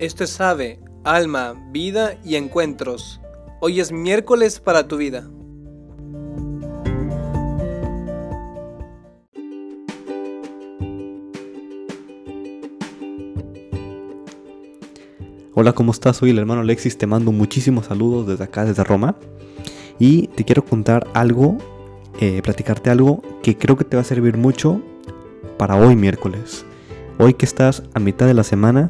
[0.00, 3.20] Esto es Ave, Alma, Vida y Encuentros.
[3.60, 5.28] Hoy es miércoles para tu vida.
[15.52, 16.16] Hola, ¿cómo estás?
[16.16, 19.16] Soy el hermano Alexis, te mando muchísimos saludos desde acá, desde Roma.
[19.98, 21.58] Y te quiero contar algo,
[22.20, 24.80] eh, platicarte algo que creo que te va a servir mucho
[25.58, 26.64] para hoy miércoles.
[27.18, 28.88] Hoy que estás a mitad de la semana,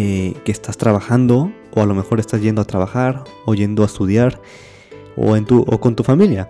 [0.00, 3.86] eh, que estás trabajando, o a lo mejor estás yendo a trabajar, o yendo a
[3.86, 4.40] estudiar,
[5.16, 6.48] o, en tu, o con tu familia.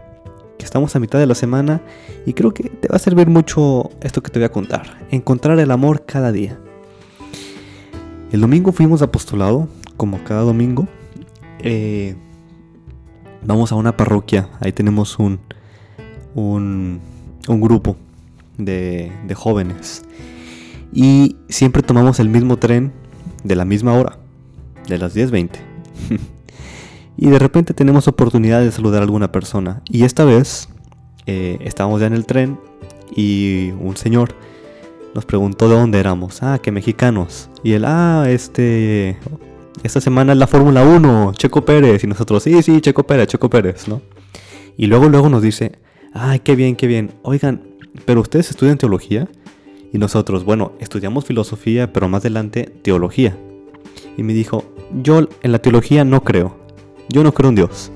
[0.58, 1.80] Que estamos a mitad de la semana
[2.26, 4.98] y creo que te va a servir mucho esto que te voy a contar.
[5.10, 6.60] Encontrar el amor cada día.
[8.32, 9.10] El domingo fuimos a
[9.96, 10.86] como cada domingo.
[11.60, 12.16] Eh,
[13.42, 15.40] vamos a una parroquia, ahí tenemos un,
[16.34, 17.00] un,
[17.48, 17.96] un grupo
[18.58, 20.02] de, de, jóvenes.
[20.92, 22.92] Y siempre tomamos el mismo tren
[23.44, 24.18] de la misma hora,
[24.86, 25.50] de las 10.20.
[27.16, 29.82] y de repente tenemos oportunidad de saludar a alguna persona.
[29.88, 30.68] Y esta vez
[31.26, 32.58] eh, estábamos ya en el tren
[33.14, 34.34] y un señor
[35.14, 36.42] nos preguntó de dónde éramos.
[36.42, 37.50] Ah, que mexicanos.
[37.62, 39.18] Y él, ah, este.
[39.82, 42.02] Esta semana es la Fórmula 1, Checo Pérez.
[42.04, 44.02] Y nosotros, sí, sí, Checo Pérez, Checo Pérez, ¿no?
[44.76, 45.72] Y luego, luego nos dice,
[46.12, 47.12] ay, qué bien, qué bien.
[47.22, 47.62] Oigan,
[48.04, 49.28] ¿pero ustedes estudian teología?
[49.92, 53.36] Y nosotros, bueno, estudiamos filosofía, pero más adelante teología.
[54.16, 54.64] Y me dijo,
[55.02, 56.56] yo en la teología no creo.
[57.08, 57.90] Yo no creo en Dios.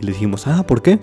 [0.00, 0.98] Y le dijimos, ah, ¿por qué?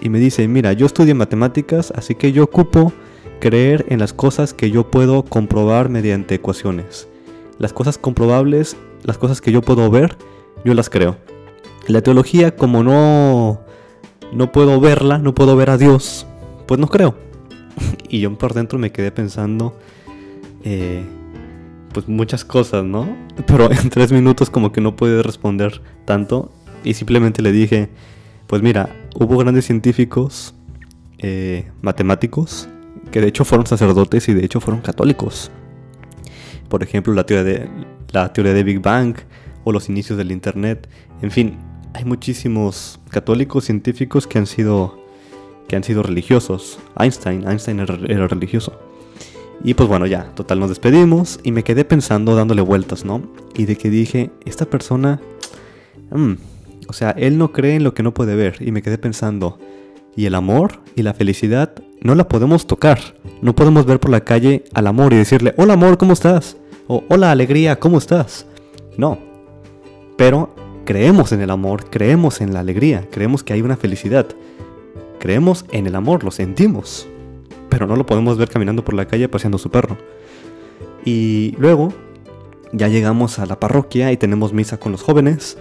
[0.00, 2.92] Y me dice, mira, yo estudio matemáticas, así que yo ocupo
[3.40, 7.08] creer en las cosas que yo puedo comprobar mediante ecuaciones.
[7.58, 10.16] Las cosas comprobables, las cosas que yo puedo ver,
[10.64, 11.16] yo las creo.
[11.86, 13.60] La teología, como no,
[14.32, 16.26] no puedo verla, no puedo ver a Dios,
[16.66, 17.27] pues no creo.
[18.08, 19.78] Y yo por dentro me quedé pensando,
[20.64, 21.04] eh,
[21.92, 23.16] pues muchas cosas, ¿no?
[23.46, 26.50] Pero en tres minutos como que no pude responder tanto
[26.84, 27.88] y simplemente le dije,
[28.46, 30.54] pues mira, hubo grandes científicos,
[31.18, 32.68] eh, matemáticos,
[33.10, 35.50] que de hecho fueron sacerdotes y de hecho fueron católicos.
[36.68, 37.68] Por ejemplo, la teoría de,
[38.12, 39.16] la teoría de Big Bang
[39.64, 40.88] o los inicios del Internet.
[41.22, 41.56] En fin,
[41.94, 44.98] hay muchísimos católicos científicos que han sido,
[45.68, 46.80] que han sido religiosos.
[46.98, 48.72] Einstein, Einstein era, religioso.
[49.62, 53.22] Y pues bueno, ya, total, nos despedimos y me quedé pensando, dándole vueltas, ¿no?
[53.54, 55.20] Y de que dije, esta persona,
[56.10, 56.34] mmm,
[56.88, 58.56] o sea, él no cree en lo que no puede ver.
[58.60, 59.58] Y me quedé pensando,
[60.16, 62.98] ¿y el amor y la felicidad no la podemos tocar.
[63.42, 66.56] No podemos ver por la calle al amor y decirle, hola amor, ¿cómo estás?
[66.86, 68.46] O hola alegría, ¿cómo estás?
[68.96, 69.18] No.
[70.16, 70.54] Pero
[70.84, 74.26] creemos en el amor, creemos en la alegría, creemos que hay una felicidad.
[75.18, 77.08] Creemos en el amor, lo sentimos.
[77.68, 79.96] Pero no lo podemos ver caminando por la calle paseando su perro.
[81.04, 81.92] Y luego
[82.72, 85.58] ya llegamos a la parroquia y tenemos misa con los jóvenes.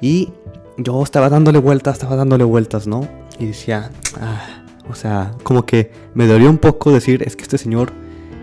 [0.00, 0.30] Y
[0.76, 3.08] yo estaba dándole vueltas, estaba dándole vueltas, ¿no?
[3.38, 7.58] Y decía, ah, o sea, como que me dolió un poco decir, es que este
[7.58, 7.92] señor,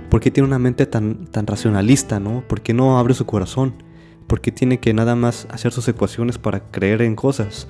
[0.10, 2.44] ¿por qué tiene una mente tan, tan racionalista, no?
[2.48, 3.74] ¿Por qué no abre su corazón?
[4.28, 7.68] ¿Por qué tiene que nada más hacer sus ecuaciones para creer en cosas?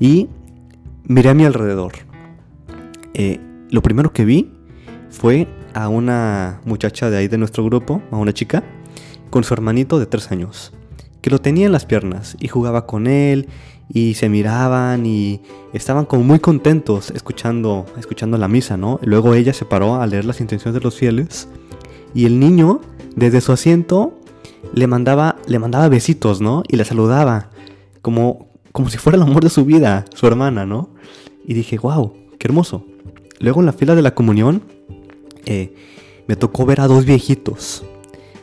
[0.00, 0.28] Y
[1.08, 1.92] miré a mi alrededor.
[3.14, 4.52] Eh, lo primero que vi
[5.10, 8.62] fue a una muchacha de ahí de nuestro grupo, a una chica,
[9.30, 10.72] con su hermanito de tres años,
[11.20, 13.48] que lo tenía en las piernas y jugaba con él
[13.88, 15.40] y se miraban y
[15.72, 19.00] estaban como muy contentos escuchando, escuchando la misa, ¿no?
[19.02, 21.48] Luego ella se paró a leer las intenciones de los fieles
[22.14, 22.80] y el niño
[23.16, 24.18] desde su asiento
[24.74, 26.62] le mandaba, le mandaba besitos, ¿no?
[26.68, 27.50] Y le saludaba
[28.02, 30.90] como, como si fuera el amor de su vida, su hermana, ¿no?
[31.44, 32.84] Y dije, wow, qué hermoso.
[33.40, 34.62] Luego en la fila de la comunión
[35.46, 35.74] eh,
[36.26, 37.84] me tocó ver a dos viejitos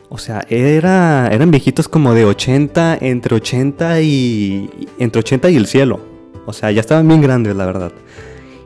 [0.08, 4.88] o sea, era, eran viejitos como de 80, entre 80 y.
[4.98, 6.00] entre 80 y el cielo.
[6.46, 7.92] O sea, ya estaban bien grandes, la verdad.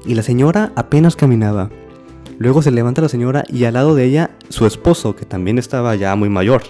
[0.05, 1.71] Y la señora apenas caminaba.
[2.39, 5.95] Luego se levanta la señora y al lado de ella su esposo, que también estaba
[5.95, 6.63] ya muy mayor.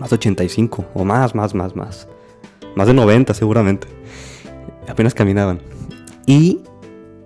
[0.00, 2.08] Más de 85, o más, más, más, más.
[2.76, 3.86] Más de 90 seguramente.
[4.88, 5.60] Apenas caminaban.
[6.26, 6.60] Y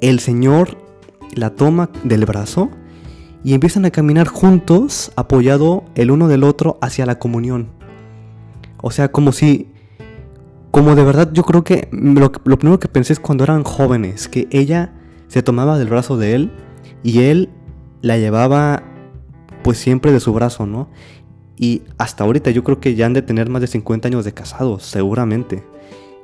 [0.01, 0.77] el señor
[1.35, 2.71] la toma del brazo
[3.45, 7.69] y empiezan a caminar juntos, apoyado el uno del otro hacia la comunión.
[8.83, 9.69] O sea, como si,
[10.71, 14.49] como de verdad yo creo que lo, primero que pensé es cuando eran jóvenes, que
[14.51, 14.93] ella
[15.29, 16.53] se tomaba del brazo de él
[17.03, 17.51] y él
[18.03, 18.83] la llevaba
[19.63, 20.89] pues siempre de su brazo, ¿no?
[21.59, 24.33] Y hasta ahorita yo creo que ya han de tener más de 50 años de
[24.33, 25.65] casados, seguramente.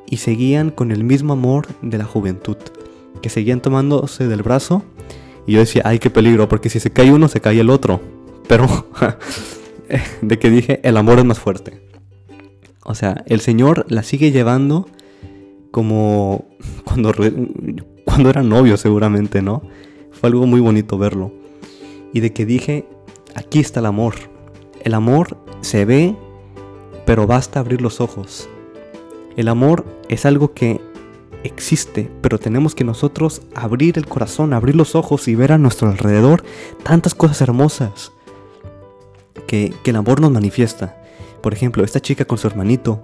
[0.09, 2.57] Y seguían con el mismo amor de la juventud,
[3.21, 4.85] que seguían tomándose del brazo
[5.47, 8.01] y yo decía, ay, qué peligro, porque si se cae uno, se cae el otro.
[8.49, 8.67] Pero
[10.23, 11.81] de que dije, el amor es más fuerte.
[12.85, 14.87] O sea, el Señor la sigue llevando
[15.71, 16.45] como
[16.85, 17.13] cuando,
[18.05, 19.63] cuando era novio seguramente, ¿no?
[20.13, 21.33] Fue algo muy bonito verlo.
[22.13, 22.87] Y de que dije,
[23.35, 24.15] aquí está el amor.
[24.85, 26.15] El amor se ve,
[27.07, 28.49] pero basta abrir los ojos.
[29.37, 30.81] El amor es algo que
[31.43, 35.89] existe, pero tenemos que nosotros abrir el corazón, abrir los ojos y ver a nuestro
[35.89, 36.45] alrededor
[36.83, 38.13] tantas cosas hermosas
[39.47, 40.97] que, que el amor nos manifiesta.
[41.41, 43.01] Por ejemplo, esta chica con su hermanito,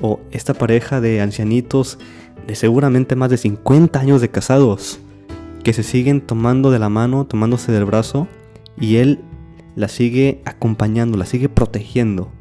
[0.00, 1.98] o esta pareja de ancianitos
[2.46, 5.00] de seguramente más de 50 años de casados,
[5.64, 8.28] que se siguen tomando de la mano, tomándose del brazo,
[8.78, 9.20] y él
[9.76, 12.32] la sigue acompañando, la sigue protegiendo.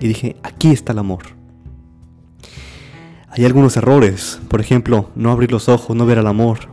[0.00, 1.22] Y dije, aquí está el amor.
[3.28, 6.68] Hay algunos errores, por ejemplo, no abrir los ojos, no ver el amor,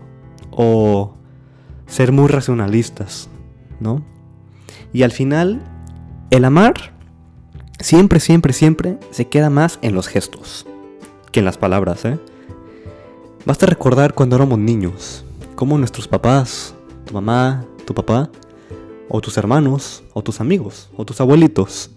[0.51, 1.15] o
[1.87, 3.29] ser muy racionalistas,
[3.79, 4.03] ¿no?
[4.93, 5.61] Y al final,
[6.29, 6.93] el amar
[7.79, 10.65] siempre, siempre, siempre se queda más en los gestos
[11.31, 12.19] que en las palabras, ¿eh?
[13.45, 15.25] Basta recordar cuando éramos niños,
[15.55, 16.75] cómo nuestros papás,
[17.05, 18.29] tu mamá, tu papá,
[19.13, 21.91] o tus hermanos, o tus amigos, o tus abuelitos,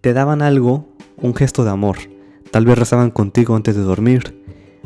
[0.00, 1.96] te daban algo, un gesto de amor.
[2.52, 4.44] Tal vez rezaban contigo antes de dormir,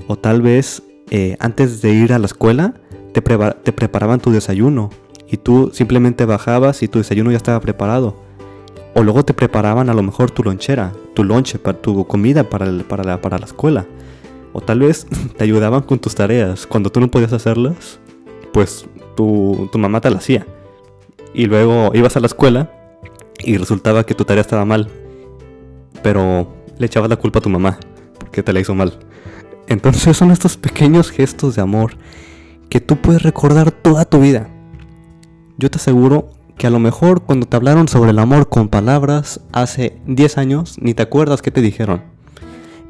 [0.09, 2.81] o tal vez eh, antes de ir a la escuela
[3.13, 4.89] te, te preparaban tu desayuno
[5.29, 8.17] y tú simplemente bajabas y tu desayuno ya estaba preparado.
[8.95, 13.05] O luego te preparaban a lo mejor tu lonchera, tu lonche, tu comida para, para,
[13.05, 13.87] la, para la escuela.
[14.55, 16.67] O tal vez te ayudaban con tus tareas.
[16.67, 18.01] Cuando tú no podías hacerlas,
[18.51, 20.47] pues tu, tu mamá te la hacía.
[21.35, 22.71] Y luego ibas a la escuela
[23.39, 24.89] y resultaba que tu tarea estaba mal.
[26.03, 26.49] Pero
[26.79, 27.79] le echabas la culpa a tu mamá
[28.19, 28.99] porque te la hizo mal.
[29.67, 31.97] Entonces son estos pequeños gestos de amor
[32.69, 34.49] que tú puedes recordar toda tu vida.
[35.59, 39.41] Yo te aseguro que a lo mejor cuando te hablaron sobre el amor con palabras
[39.53, 42.03] hace 10 años ni te acuerdas qué te dijeron.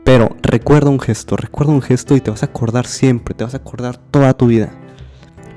[0.04, 3.54] Pero recuerda un gesto, recuerda un gesto y te vas a acordar siempre, te vas
[3.54, 4.72] a acordar toda tu vida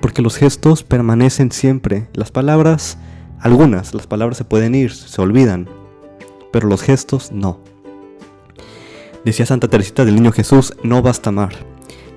[0.03, 2.09] porque los gestos permanecen siempre.
[2.11, 2.97] Las palabras,
[3.39, 5.69] algunas, las palabras se pueden ir, se olvidan,
[6.51, 7.61] pero los gestos no.
[9.23, 11.53] Decía Santa Teresita del Niño Jesús, no basta amar,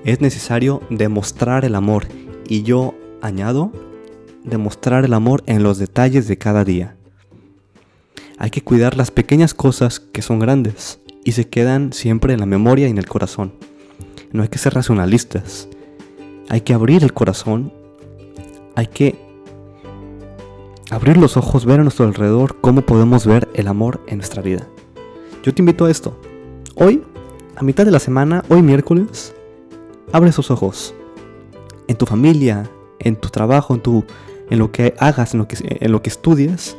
[0.03, 2.07] es necesario demostrar el amor
[2.49, 3.71] y yo añado,
[4.43, 6.97] demostrar el amor en los detalles de cada día.
[8.37, 12.45] Hay que cuidar las pequeñas cosas que son grandes y se quedan siempre en la
[12.47, 13.53] memoria y en el corazón.
[14.33, 15.69] No hay que ser racionalistas.
[16.49, 17.76] Hay que abrir el corazón
[18.77, 19.15] hay que
[20.91, 24.67] abrir los ojos, ver a nuestro alrededor cómo podemos ver el amor en nuestra vida.
[25.41, 26.21] Yo te invito a esto.
[26.75, 27.01] Hoy,
[27.55, 29.33] a mitad de la semana, hoy miércoles,
[30.11, 30.93] abre esos ojos.
[31.87, 32.69] En tu familia,
[32.99, 34.05] en tu trabajo, en, tu,
[34.51, 36.77] en lo que hagas, en lo que, en lo que estudias,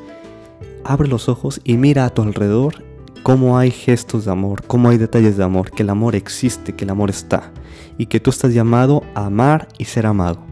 [0.85, 2.85] abre los ojos y mira a tu alrededor
[3.25, 6.85] cómo hay gestos de amor, cómo hay detalles de amor, que el amor existe, que
[6.85, 7.51] el amor está
[7.99, 10.47] y que tú estás llamado a amar y ser amado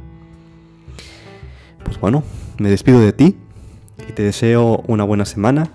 [1.87, 2.25] pues bueno,
[2.59, 3.37] me despido de ti
[4.09, 5.71] y te deseo una buena semana.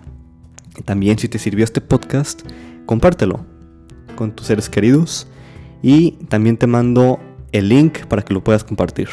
[0.85, 2.41] También si te sirvió este podcast,
[2.85, 3.45] compártelo
[4.15, 5.27] con tus seres queridos
[5.81, 7.19] y también te mando
[7.53, 9.07] el link para que lo puedas compartir.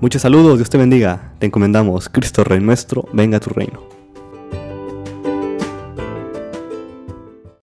[0.00, 3.95] Muchos saludos, Dios te bendiga, te encomendamos, Cristo Rey nuestro, venga a tu reino.